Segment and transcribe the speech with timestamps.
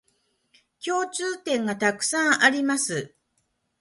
[0.83, 3.13] 共通点がたくさんあります